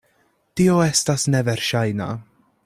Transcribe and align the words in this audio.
Tio 0.61 0.77
estas 0.85 1.27
neverŝajna. 1.35 2.09